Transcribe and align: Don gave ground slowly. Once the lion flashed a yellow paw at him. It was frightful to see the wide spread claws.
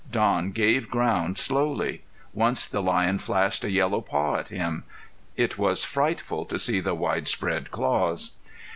Don 0.11 0.49
gave 0.49 0.89
ground 0.89 1.37
slowly. 1.37 2.01
Once 2.33 2.65
the 2.65 2.81
lion 2.81 3.19
flashed 3.19 3.63
a 3.63 3.69
yellow 3.69 4.01
paw 4.01 4.37
at 4.37 4.47
him. 4.49 4.83
It 5.35 5.59
was 5.59 5.83
frightful 5.83 6.43
to 6.45 6.57
see 6.57 6.79
the 6.79 6.95
wide 6.95 7.27
spread 7.27 7.69
claws. 7.69 8.31